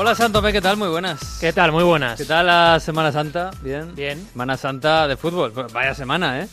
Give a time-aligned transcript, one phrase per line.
[0.00, 0.76] Hola Santome, ¿qué tal?
[0.76, 1.38] Muy buenas.
[1.40, 1.72] ¿Qué tal?
[1.72, 2.18] Muy buenas.
[2.18, 3.50] ¿Qué tal la Semana Santa?
[3.62, 3.94] Bien.
[3.96, 4.24] Bien.
[4.30, 5.50] Semana Santa de fútbol.
[5.52, 6.48] Pues Vaya semana, ¿eh?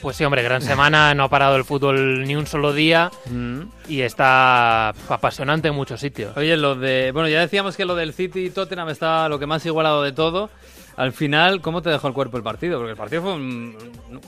[0.00, 3.62] Pues sí, hombre, gran semana, no ha parado el fútbol ni un solo día Mm.
[3.88, 6.34] y está apasionante en muchos sitios.
[6.38, 7.10] Oye, lo de.
[7.12, 10.12] Bueno, ya decíamos que lo del City y Tottenham está lo que más igualado de
[10.12, 10.48] todo.
[10.96, 12.78] Al final, ¿cómo te dejó el cuerpo el partido?
[12.78, 13.76] Porque el partido fue un,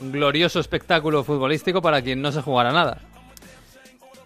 [0.01, 2.99] un glorioso espectáculo futbolístico para quien no se jugara nada.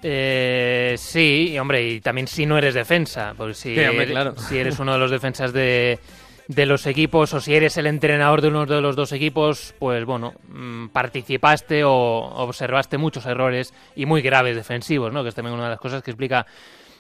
[0.04, 4.12] Eh, sí, y, hombre, y también si no eres defensa, pues si, Sí, hombre, eres,
[4.12, 4.36] claro.
[4.38, 6.00] si eres uno de los defensas de,
[6.48, 10.06] de los equipos o si eres el entrenador de uno de los dos equipos, pues
[10.06, 15.24] bueno, mm, participaste o observaste muchos errores y muy graves defensivos, ¿no?
[15.24, 16.46] Que es también una de las cosas que explica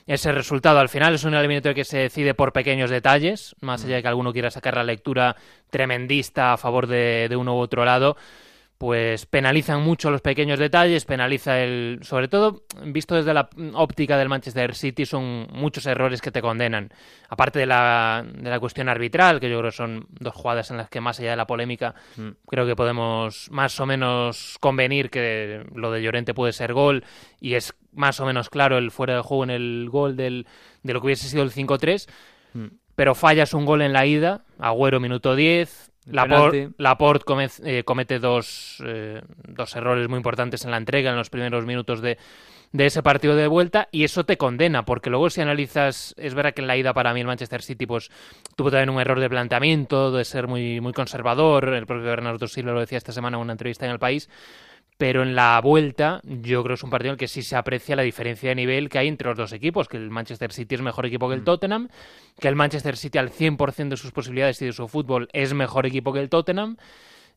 [0.07, 0.79] ese resultado.
[0.79, 4.07] Al final es un eliminatorio que se decide por pequeños detalles, más allá de que
[4.07, 5.35] alguno quiera sacar la lectura
[5.69, 8.17] tremendista a favor de, de uno u otro lado
[8.77, 11.99] pues penalizan mucho los pequeños detalles, penaliza el...
[12.03, 16.89] Sobre todo, visto desde la óptica del Manchester City, son muchos errores que te condenan.
[17.27, 20.77] Aparte de la, de la cuestión arbitral, que yo creo que son dos jugadas en
[20.77, 22.29] las que más allá de la polémica, Mm.
[22.47, 27.03] creo que podemos más o menos convenir que lo de Llorente puede ser gol
[27.41, 30.45] y es más o menos claro el fuera de juego en el gol del,
[30.83, 32.07] de lo que hubiese sido el 5-3,
[32.53, 32.67] Mm.
[32.95, 36.75] pero fallas un gol en la ida, Agüero minuto 10, El Laporte, penalti.
[36.77, 41.29] Laporte come- eh, comete dos, eh, dos errores muy importantes en la entrega en los
[41.29, 42.17] primeros minutos de,
[42.71, 46.53] de ese partido de vuelta y eso te condena, porque luego si analizas, es verdad
[46.53, 48.09] que en la ida para mí el Manchester City pues
[48.55, 52.71] tuvo también un error de planteamiento, de ser muy, muy conservador, el propio Bernardo Silva
[52.73, 54.29] lo decía esta semana en una entrevista en El País,
[54.97, 57.55] pero en la vuelta yo creo que es un partido en el que sí se
[57.55, 60.75] aprecia la diferencia de nivel que hay entre los dos equipos, que el Manchester City
[60.75, 61.89] es mejor equipo que el Tottenham,
[62.39, 65.85] que el Manchester City al 100% de sus posibilidades y de su fútbol es mejor
[65.85, 66.77] equipo que el Tottenham.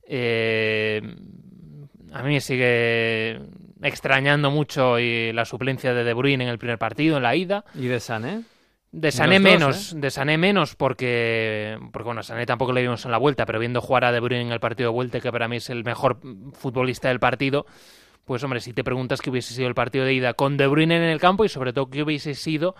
[0.06, 1.02] Eh,
[2.12, 3.40] a mí me sigue
[3.82, 7.64] extrañando mucho y la suplencia de De Bruyne en el primer partido, en la ida.
[7.74, 8.42] ¿Y de Sané?
[8.92, 13.04] De Sané Los dos, menos, de Sané menos porque, porque bueno, Sané tampoco le vimos
[13.04, 15.30] en la vuelta, pero viendo jugar a De Bruyne en el partido de vuelta, que
[15.30, 16.18] para mí es el mejor
[16.54, 17.66] futbolista del partido,
[18.30, 20.98] pues hombre, si te preguntas qué hubiese sido el partido de ida con De Bruyne
[20.98, 22.76] en el campo y sobre todo qué hubiese sido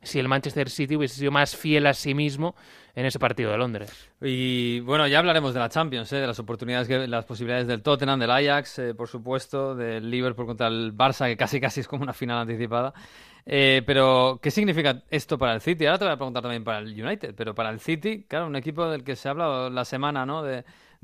[0.00, 2.54] si el Manchester City hubiese sido más fiel a sí mismo
[2.94, 4.08] en ese partido de Londres.
[4.22, 6.20] Y bueno, ya hablaremos de la Champions, ¿eh?
[6.20, 10.46] de las oportunidades, que, las posibilidades del Tottenham, del Ajax, eh, por supuesto, del Liverpool
[10.46, 12.94] contra el Barça, que casi casi es como una final anticipada.
[13.44, 15.84] Eh, pero, ¿qué significa esto para el City?
[15.84, 18.56] Ahora te voy a preguntar también para el United, pero para el City, claro, un
[18.56, 20.42] equipo del que se ha hablado la semana, ¿no?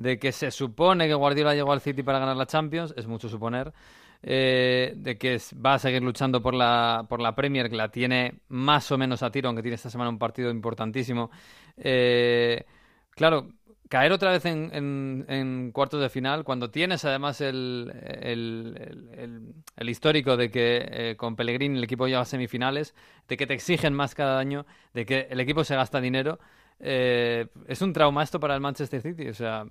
[0.00, 3.28] De que se supone que Guardiola llegó al City para ganar la Champions, es mucho
[3.28, 3.72] suponer.
[4.22, 8.34] eh, de que va a seguir luchando por la, por la Premier, que la tiene
[8.48, 11.30] más o menos a tiro, aunque tiene esta semana un partido importantísimo.
[11.78, 12.64] Eh,
[13.10, 13.48] claro,
[13.88, 14.70] caer otra vez en,
[15.28, 21.34] en- cuartos de final, cuando tienes además el, el- el- histórico de que eh, con
[21.36, 22.94] Pellegrini el equipo llega a semifinales,
[23.28, 26.38] de que te exigen más cada año, de que el equipo se gasta dinero,
[26.78, 29.28] es un trauma esto para el Manchester City.
[29.28, 29.66] O sea,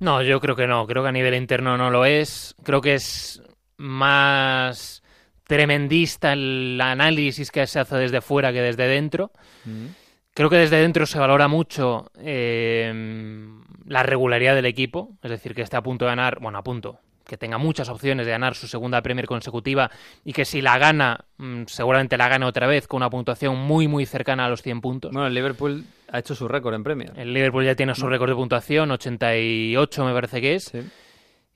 [0.00, 0.86] No, yo creo que no.
[0.86, 2.54] Creo que a nivel interno no lo es.
[2.64, 3.42] Creo que es
[3.76, 5.02] más
[5.44, 9.30] tremendista el análisis que se hace desde fuera que desde dentro.
[10.32, 12.92] Creo que desde dentro se valora mucho eh,
[13.86, 17.00] la regularidad del equipo, es decir, que esté a punto de ganar, bueno, a punto,
[17.26, 19.90] que tenga muchas opciones de ganar su segunda Premier consecutiva
[20.24, 23.88] y que si la gana, mm, seguramente la gane otra vez con una puntuación muy,
[23.88, 25.12] muy cercana a los 100 puntos.
[25.12, 27.12] bueno, el Liverpool ha hecho su récord en Premier.
[27.16, 30.64] El Liverpool ya tiene su récord de puntuación, 88 me parece que es.
[30.64, 30.80] Sí.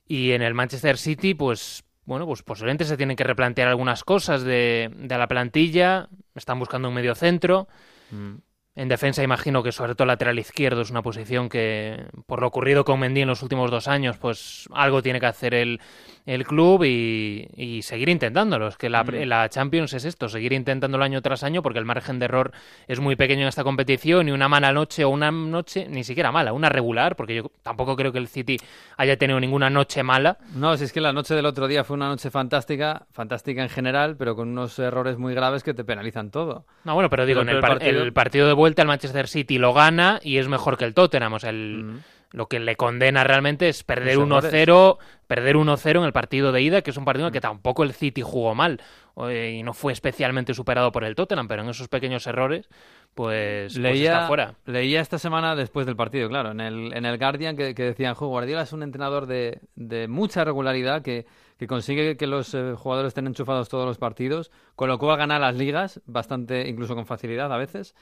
[0.07, 4.43] Y en el Manchester City, pues bueno, pues posiblemente se tienen que replantear algunas cosas
[4.43, 6.07] de, de la plantilla.
[6.35, 7.67] Están buscando un medio centro.
[8.11, 8.35] Mm.
[8.75, 12.83] En defensa imagino que sobre todo lateral izquierdo es una posición que, por lo ocurrido
[12.83, 15.79] con Mendy en los últimos dos años, pues algo tiene que hacer el,
[16.25, 18.67] el club y, y seguir intentándolo.
[18.67, 19.25] Es que la, Mm.
[19.27, 22.51] la Champions es esto, seguir intentándolo año tras año porque el margen de error
[22.87, 26.31] es muy pequeño en esta competición y una mala noche o una noche, ni siquiera
[26.31, 28.57] mala, una regular, porque yo tampoco creo que el City
[28.97, 30.37] haya tenido ninguna noche mala.
[30.55, 33.69] No, si es que la noche del otro día fue una noche fantástica, fantástica en
[33.69, 36.65] general, pero con unos errores muy graves que te penalizan todo.
[36.85, 39.27] No, bueno, pero digo, Pero en el, par- partido- el partido de vuelta el Manchester
[39.27, 41.33] City lo gana y es mejor que el Tottenham.
[41.33, 41.99] O sea, el, Mm.
[42.35, 44.97] Lo que le condena realmente es perder Los 1-0
[45.27, 47.83] perder 1-0 en el partido de ida, que es un partido en el que tampoco
[47.83, 48.81] el City jugó mal
[49.27, 52.67] eh, y no fue especialmente superado por el Tottenham, pero en esos pequeños errores,
[53.15, 54.55] pues, pues Leía, está fuera.
[54.65, 58.13] leía esta semana después del partido, claro, en el, en el Guardian que, que decían,
[58.13, 61.25] "Jo, Guardiola es un entrenador de, de mucha regularidad que,
[61.57, 65.39] que consigue que los eh, jugadores estén enchufados todos los partidos, con lo cual gana
[65.39, 67.95] las ligas, bastante, incluso con facilidad a veces.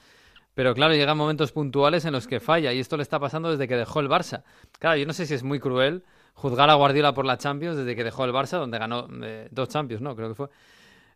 [0.53, 3.67] Pero claro, llegan momentos puntuales en los que falla y esto le está pasando desde
[3.67, 4.43] que dejó el Barça.
[4.79, 6.03] Claro, yo no sé si es muy cruel
[6.33, 9.69] juzgar a Guardiola por la Champions desde que dejó el Barça, donde ganó eh, dos
[9.69, 10.15] Champions, ¿no?
[10.15, 10.49] Creo que fue.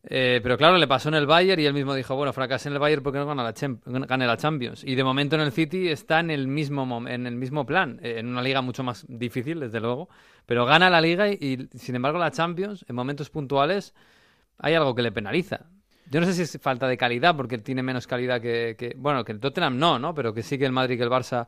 [0.09, 2.73] Eh, pero claro, le pasó en el Bayern y él mismo dijo, bueno, fracasé en
[2.73, 4.83] el Bayern porque no gana la, la Champions.
[4.83, 8.15] Y de momento en el City está en el mismo, en el mismo plan, eh,
[8.19, 10.07] en una liga mucho más difícil, desde luego,
[10.45, 13.93] pero gana la liga y, sin embargo la Champions, en momentos puntuales,
[14.57, 15.65] hay algo que le penaliza.
[16.09, 19.33] Yo no sé si es falta de calidad, porque tiene menos calidad que, bueno, que
[19.33, 20.13] el Tottenham no, ¿no?
[20.13, 21.47] Pero que sí que el Madrid, que el Barça,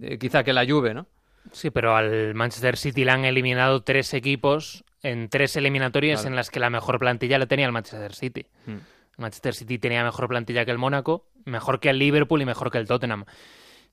[0.00, 1.06] eh, quizá que la Juve, ¿no?
[1.52, 6.50] Sí, pero al Manchester City le han eliminado tres equipos en tres eliminatorias en las
[6.50, 8.46] que la mejor plantilla la tenía el Manchester City.
[8.66, 8.78] Hmm.
[9.18, 12.78] Manchester City tenía mejor plantilla que el Mónaco, mejor que el Liverpool y mejor que
[12.78, 13.24] el Tottenham.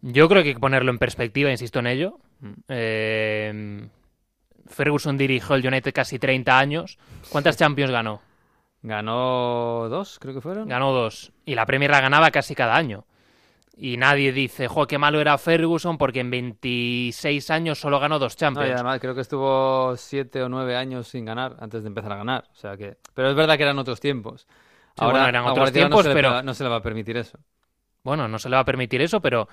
[0.01, 2.19] Yo creo que hay que ponerlo en perspectiva, insisto en ello.
[2.39, 2.53] Hmm.
[2.67, 3.87] Eh,
[4.67, 6.97] Ferguson dirigió el United casi 30 años.
[7.29, 8.21] ¿Cuántas Champions ganó?
[8.83, 10.67] Ganó dos, creo que fueron.
[10.67, 11.31] Ganó dos.
[11.45, 13.05] Y la Premier la ganaba casi cada año.
[13.75, 18.35] Y nadie dice, jo, qué malo era Ferguson porque en 26 años solo ganó dos
[18.35, 18.69] Champions.
[18.69, 22.17] y además creo que estuvo siete o nueve años sin ganar antes de empezar a
[22.17, 22.43] ganar.
[22.51, 22.97] O sea que...
[23.15, 24.47] Pero es verdad que eran otros tiempos.
[24.97, 26.43] Ahora eran otros tiempos, pero...
[26.43, 27.39] no se le va a permitir eso.
[28.03, 29.47] Bueno, no se le va a permitir eso, pero...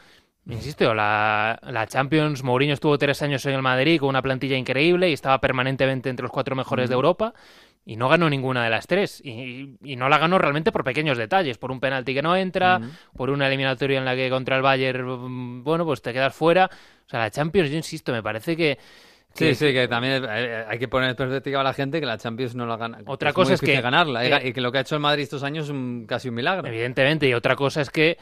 [0.46, 5.10] Insisto, la, la, Champions, Mourinho estuvo tres años en el Madrid con una plantilla increíble
[5.10, 7.34] y estaba permanentemente entre los cuatro mejores de Europa
[7.84, 9.20] y no ganó ninguna de las tres.
[9.24, 12.80] Y, no la ganó realmente por pequeños detalles, por un penalti que no entra,
[13.16, 16.70] por una eliminatoria en la que contra el Bayern, mm, bueno, pues te quedas fuera.
[17.06, 18.78] O sea, la Champions, yo insisto, me parece que...
[19.32, 22.56] Sí, sí, que también hay que poner en perspectiva a la gente que la Champions
[22.56, 22.98] no la gana.
[23.06, 25.44] Otra cosa es que ganarla eh, y que lo que ha hecho el Madrid estos
[25.44, 26.66] años es casi un milagro.
[26.66, 28.18] Evidentemente, y otra cosa es que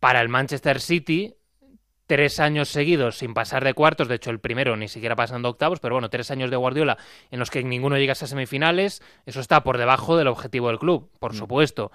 [0.00, 1.34] para el Manchester City
[2.12, 5.80] tres años seguidos sin pasar de cuartos, de hecho el primero ni siquiera pasando octavos,
[5.80, 6.98] pero bueno, tres años de Guardiola
[7.30, 11.08] en los que ninguno llega a semifinales, eso está por debajo del objetivo del club,
[11.18, 11.36] por mm.
[11.36, 11.90] supuesto.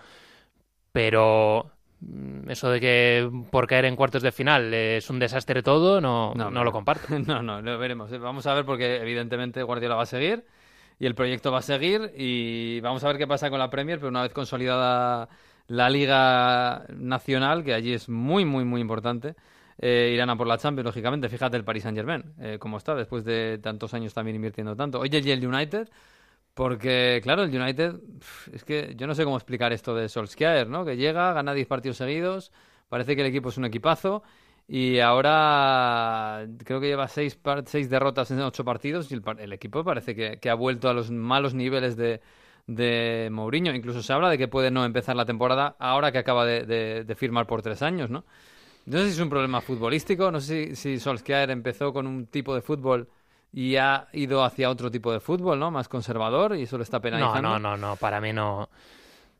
[0.91, 1.69] Pero
[1.99, 6.33] mm, eso de que por caer en cuartos de final es un desastre todo, no,
[6.33, 7.09] no, lo comparto.
[7.27, 8.09] No, no, lo veremos.
[8.19, 10.45] Vamos a ver porque evidentemente Guardiola va a seguir
[10.97, 13.99] y el proyecto va a seguir y vamos a ver qué pasa con la Premier,
[13.99, 15.29] pero una vez consolidada
[15.67, 19.35] la Liga Nacional, que allí es muy, muy, muy importante,
[19.79, 21.29] eh, irán a por la Champions, lógicamente.
[21.29, 24.99] Fíjate el Paris Saint Germain, eh, cómo está después de tantos años también invirtiendo tanto.
[24.99, 25.89] Oye, y el United,
[26.53, 27.95] porque claro, el United,
[28.53, 30.85] es que yo no sé cómo explicar esto de Solskjaer, ¿no?
[30.85, 32.51] Que llega, gana 10 partidos seguidos,
[32.89, 34.23] parece que el equipo es un equipazo.
[34.69, 40.13] Y ahora creo que lleva seis, seis derrotas en ocho partidos y el, equipo parece
[40.13, 42.19] que, ha vuelto a los malos niveles de,
[42.65, 43.73] de Mourinho.
[43.73, 46.65] Incluso se habla de que puede no empezar la temporada ahora que acaba de,
[47.05, 48.25] de firmar por tres años, ¿no?
[48.87, 52.55] No sé si es un problema futbolístico, no sé si, Solskjaer empezó con un tipo
[52.55, 53.09] de fútbol
[53.51, 55.71] y ha ido hacia otro tipo de fútbol, ¿no?
[55.71, 57.41] Más conservador y eso le está penalizando.
[57.41, 58.69] No, no, no, no, para mí no.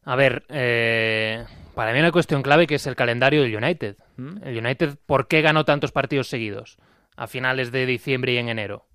[0.03, 1.45] A ver, eh,
[1.75, 3.95] para mí una cuestión clave que es el calendario del United.
[4.17, 4.37] ¿Mm?
[4.43, 6.77] El United, ¿por qué ganó tantos partidos seguidos?
[7.15, 8.85] A finales de diciembre y en enero.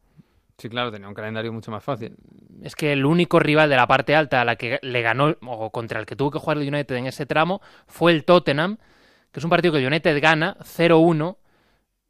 [0.59, 2.15] Sí, claro, tenía un calendario mucho más fácil.
[2.63, 5.71] Es que el único rival de la parte alta a la que le ganó, o
[5.71, 8.77] contra el que tuvo que jugar el United en ese tramo, fue el Tottenham,
[9.33, 11.37] que es un partido que el United gana 0-1,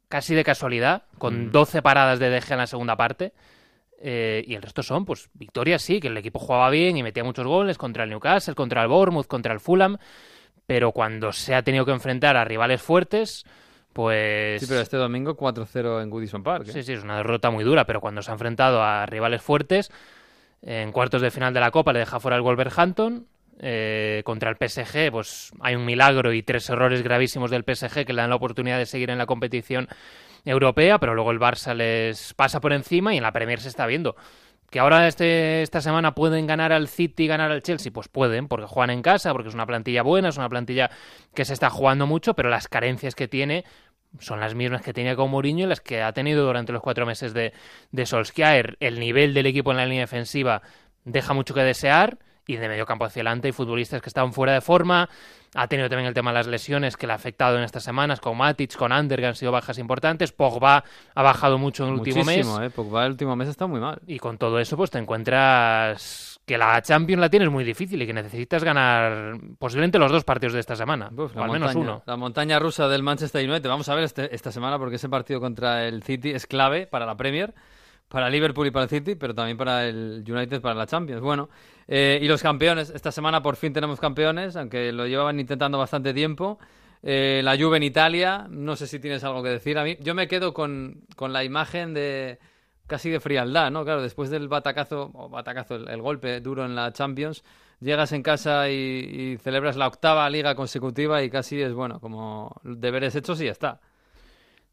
[0.09, 1.81] casi de casualidad, con 12 mm.
[1.81, 3.33] paradas de DG en la segunda parte.
[4.05, 7.23] Eh, y el resto son, pues, victorias sí, que el equipo jugaba bien y metía
[7.23, 9.97] muchos goles contra el Newcastle, contra el Bournemouth, contra el Fulham.
[10.65, 13.45] Pero cuando se ha tenido que enfrentar a rivales fuertes,
[13.93, 14.61] pues...
[14.61, 16.67] Sí, pero este domingo 4-0 en Goodison Park.
[16.67, 16.71] ¿eh?
[16.73, 19.89] Sí, sí, es una derrota muy dura, pero cuando se ha enfrentado a rivales fuertes,
[20.61, 23.27] en cuartos de final de la Copa le deja fuera el Wolverhampton,
[23.59, 28.13] eh, contra el PSG, pues hay un milagro y tres errores gravísimos del PSG que
[28.13, 29.87] le dan la oportunidad de seguir en la competición
[30.45, 33.85] europea, pero luego el Barça les pasa por encima y en la Premier se está
[33.85, 34.15] viendo.
[34.69, 37.91] ¿Que ahora este, esta semana pueden ganar al City y ganar al Chelsea?
[37.91, 40.89] Pues pueden, porque juegan en casa, porque es una plantilla buena, es una plantilla
[41.35, 43.65] que se está jugando mucho, pero las carencias que tiene
[44.19, 47.05] son las mismas que tenía con Mourinho y las que ha tenido durante los cuatro
[47.05, 47.53] meses de,
[47.91, 48.77] de Solskjaer.
[48.79, 50.63] El nivel del equipo en la línea defensiva
[51.05, 54.53] deja mucho que desear y de medio campo hacia adelante hay futbolistas que estaban fuera
[54.53, 55.09] de forma.
[55.55, 58.19] Ha tenido también el tema de las lesiones que le ha afectado en estas semanas,
[58.19, 60.31] con Matic, con Ander, que han sido bajas importantes.
[60.31, 60.83] Pogba
[61.13, 62.47] ha bajado mucho en el último mes.
[62.61, 62.69] Eh.
[62.71, 64.01] Pogba el último mes está muy mal.
[64.07, 68.07] Y con todo eso, pues te encuentras que la Champions la tienes muy difícil y
[68.07, 72.01] que necesitas ganar posiblemente los dos partidos de esta semana, al menos uno.
[72.05, 73.69] La montaña rusa del Manchester United.
[73.69, 77.05] Vamos a ver este, esta semana porque ese partido contra el City es clave para
[77.05, 77.53] la Premier
[78.13, 81.19] para Liverpool y para el City, pero también para el United, para la Champions.
[81.19, 81.49] Bueno,
[81.87, 82.91] eh, y los campeones.
[82.91, 86.59] Esta semana por fin tenemos campeones, aunque lo llevaban intentando bastante tiempo.
[87.01, 89.79] Eh, la Juve en Italia, no sé si tienes algo que decir.
[89.79, 92.37] A mí, yo me quedo con, con la imagen de
[92.85, 93.83] casi de frialdad, ¿no?
[93.83, 97.43] Claro, después del batacazo, o batacazo, el, golpe duro en la Champions,
[97.79, 103.15] llegas en casa y, celebras la octava liga consecutiva y casi es, bueno, como deberes
[103.15, 103.81] hechos y ya está.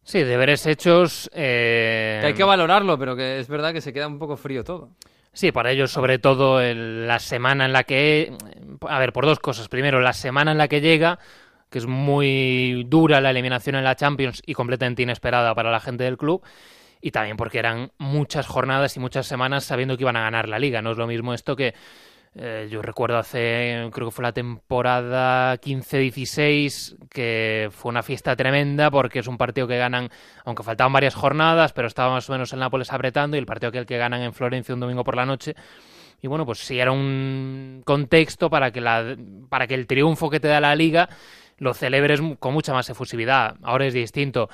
[0.02, 1.30] Sí, deberes hechos.
[1.32, 4.90] Eh, hay que valorarlo, pero que es verdad que se queda un poco frío todo.
[5.32, 8.32] Sí, para ellos sobre todo la semana en la que...
[8.88, 9.68] A ver, por dos cosas.
[9.68, 11.20] Primero, la semana en la que llega,
[11.70, 16.04] que es muy dura la eliminación en la Champions y completamente inesperada para la gente
[16.04, 16.42] del club.
[17.00, 20.58] Y también porque eran muchas jornadas y muchas semanas sabiendo que iban a ganar la
[20.58, 20.82] liga.
[20.82, 21.74] No es lo mismo esto que
[22.34, 28.90] eh, yo recuerdo hace, creo que fue la temporada 15-16, que fue una fiesta tremenda
[28.90, 30.10] porque es un partido que ganan,
[30.44, 33.72] aunque faltaban varias jornadas, pero estaba más o menos el Nápoles apretando y el partido
[33.72, 35.56] que el que ganan en Florencia un domingo por la noche.
[36.22, 39.16] Y bueno, pues sí era un contexto para que, la,
[39.48, 41.08] para que el triunfo que te da la liga
[41.58, 43.56] lo celebres con mucha más efusividad.
[43.62, 44.48] Ahora es distinto.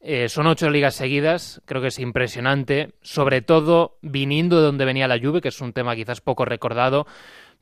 [0.00, 5.08] Eh, son ocho ligas seguidas, creo que es impresionante, sobre todo viniendo de donde venía
[5.08, 7.06] la Juve, que es un tema quizás poco recordado,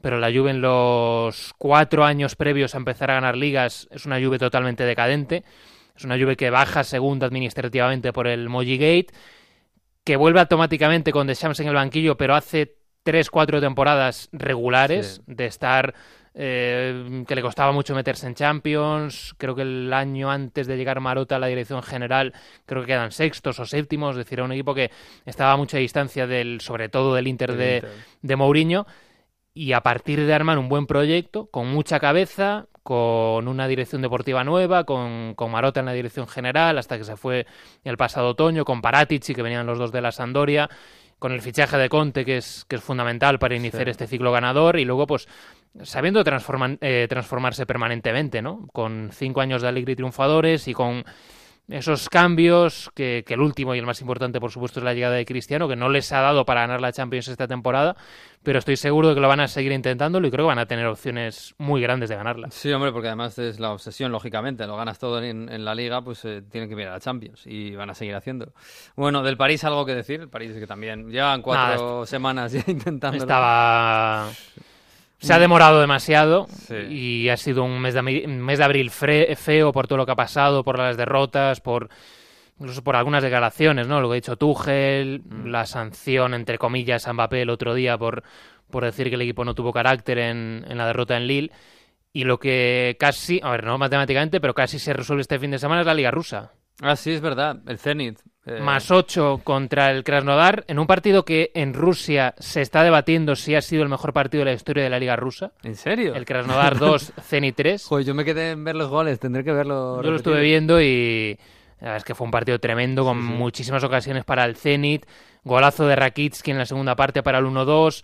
[0.02, 4.21] pero la Juve en los cuatro años previos a empezar a ganar ligas es una
[4.21, 5.45] Juve totalmente decadente,
[5.97, 9.14] es una Juve que baja segunda administrativamente por el Moji Gate,
[10.05, 15.47] que vuelve automáticamente con Deschamps en el banquillo, pero hace tres, cuatro temporadas regulares de
[15.47, 15.95] estar
[16.38, 19.35] eh, que le costaba mucho meterse en Champions.
[19.38, 22.35] Creo que el año antes de llegar Marota a la dirección general,
[22.66, 24.90] creo que quedan sextos o séptimos, es decir, era un equipo que
[25.25, 27.83] estaba a mucha distancia del, sobre todo del Inter de,
[28.21, 28.87] de Mourinho.
[29.55, 34.45] Y a partir de armar un buen proyecto, con mucha cabeza, con una dirección deportiva
[34.45, 37.47] nueva, con, con, Marota en la dirección general, hasta que se fue
[37.83, 40.69] el pasado otoño, con Paratici, que venían los dos de la Sandoria,
[41.18, 44.78] con el fichaje de Conte, que es, que es fundamental para iniciar este ciclo ganador,
[44.78, 45.28] y luego, pues,
[45.82, 48.66] sabiendo eh, transformarse permanentemente, ¿no?
[48.73, 51.04] Con cinco años de alegría y triunfadores y con
[51.68, 55.25] esos cambios, que, el último y el más importante, por supuesto, es la llegada de
[55.25, 57.96] Cristiano, que no les ha dado para ganar la Champions esta temporada,
[58.42, 60.66] pero estoy seguro de que lo van a seguir intentándolo y creo que van a
[60.66, 62.50] tener opciones muy grandes de ganarla.
[62.50, 66.25] Sí, hombre, porque además es la obsesión, lógicamente, lo ganas todo en, la Liga, pues
[66.25, 68.52] eh, tienen que mirar a la Champions y van a seguir haciendo.
[68.94, 73.18] Bueno, del París algo que decir, el París que también llevan cuatro semanas ya intentando.
[73.18, 74.30] Estaba
[75.18, 76.46] se ha demorado demasiado
[76.90, 80.16] y ha sido un mes de, mes de abril feo por todo lo que ha
[80.16, 81.88] pasado, por las derrotas, por
[82.58, 84.00] incluso por algunas declaraciones, ¿no?
[84.00, 85.46] Lo que ha dicho Tuchel, mm.
[85.46, 88.23] la sanción, entre comillas, a Mbappé el otro día por,
[88.70, 91.52] por decir que el equipo no tuvo carácter en, en la derrota en Lille.
[92.12, 95.58] Y lo que casi, a ver, no matemáticamente, pero casi se resuelve este fin de
[95.58, 96.52] semana es la Liga Rusa.
[96.80, 98.20] Ah, sí, es verdad, el Zenit.
[98.46, 103.34] Eh, Más 8 contra el Krasnodar, en un partido que en Rusia se está debatiendo
[103.34, 105.50] si ha sido el mejor partido de la historia de la Liga Rusa.
[105.64, 106.14] ¿En serio?
[106.14, 107.86] El Krasnodar 2, Zenit 3.
[107.88, 110.00] Pues yo me quedé en ver los goles, tendré que verlo.
[110.02, 111.36] Yo lo estuve viendo y
[111.80, 115.06] la verdad es que fue un partido tremendo con muchísimas ocasiones para el Zenit.
[115.42, 118.02] Golazo de Rakitsky en la segunda parte para el 1-2.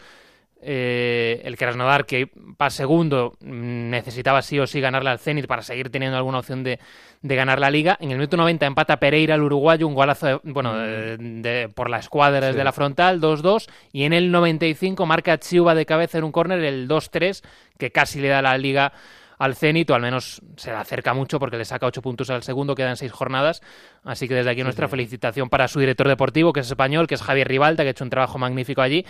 [0.65, 5.91] Eh, el Krasnodar, que para segundo, necesitaba sí o sí ganarle al Zenit para seguir
[5.91, 6.79] teniendo alguna opción de,
[7.23, 7.99] ganar la liga.
[8.01, 11.73] En el minuto 90 empata Pereira, el uruguayo, un golazo bueno, mm.
[11.75, 13.69] por la escuadra desde la frontal, 2-2.
[13.93, 17.43] Y en el 95 marca Chiuba de cabeza en un córner, el 2-3,
[17.77, 18.93] que casi le da la liga
[19.39, 22.45] al Zenit, o al menos se le acerca mucho porque le saca 8 puntos al
[22.45, 23.63] segundo, quedan 6 jornadas.
[24.05, 27.23] Así que desde aquí nuestra felicitación para su director deportivo, que es español, que es
[27.23, 29.05] Javier Rivalta, que ha hecho un trabajo magnífico allí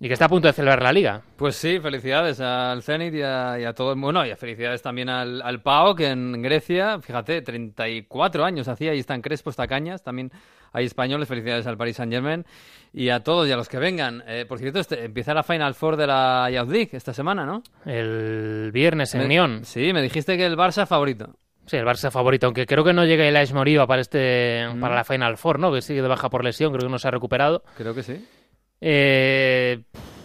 [0.00, 1.20] y que está a punto de celebrar la liga.
[1.36, 5.60] Pues sí, felicidades al Zenit y a, todo el Bueno, y felicidades también al, al
[5.60, 10.32] PAO, que en Grecia, fíjate, 34 años hacía y están Crespo, está Cañas, también
[10.72, 11.28] hay españoles.
[11.28, 12.46] Felicidades al Paris Saint Germain
[12.92, 14.24] y a todos y a los que vengan.
[14.26, 17.62] Eh, por cierto, este, empieza la Final Four de la Youth League esta semana, ¿no?
[17.84, 19.64] El viernes en Unión.
[19.64, 21.34] Sí, me dijiste que el Barça favorito.
[21.66, 24.80] Sí, el Barça favorito, aunque creo que no llega el Aix Moriba para este mm.
[24.80, 25.72] para la Final Four, ¿no?
[25.72, 27.62] Que sigue de baja por lesión, creo que no se ha recuperado.
[27.76, 28.26] Creo que sí.
[28.80, 29.82] Eh,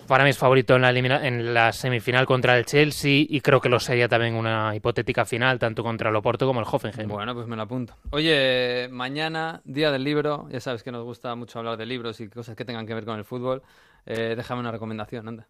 [0.07, 3.69] para mí es favorito en la, en la semifinal contra el Chelsea y creo que
[3.69, 7.09] lo sería también una hipotética final tanto contra el Oporto como el Hoffenheim.
[7.09, 7.95] Bueno, pues me lo apunto.
[8.12, 12.29] Oye, mañana, día del libro, ya sabes que nos gusta mucho hablar de libros y
[12.29, 13.63] cosas que tengan que ver con el fútbol.
[14.05, 15.47] Eh, déjame una recomendación, anda.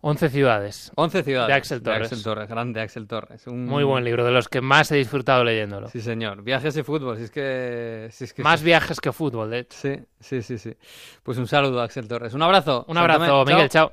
[0.00, 0.92] 11 ciudades.
[0.94, 1.48] 11 ciudades.
[1.48, 2.02] De Axel Torres.
[2.02, 3.46] Axel Torres, grande Axel Torres.
[3.48, 5.88] Muy buen libro, de los que más he disfrutado leyéndolo.
[5.88, 6.42] Sí, señor.
[6.42, 8.08] Viajes y fútbol, si es que...
[8.12, 9.76] Si es que más viajes que fútbol, de hecho.
[9.76, 10.76] Sí, sí, sí, sí.
[11.22, 12.32] Pues un saludo, Axel Torres.
[12.34, 12.84] Un abrazo.
[12.88, 13.92] Un abrazo, Miguel, chao.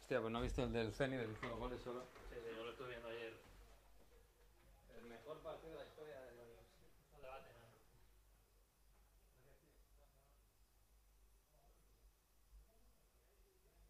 [0.00, 1.26] Hostia, pues no he visto el del Ceni, del
[1.58, 2.04] goles solo.